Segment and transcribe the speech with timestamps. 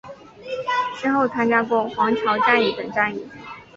[0.97, 3.23] 先后参加过黄桥战役等战役。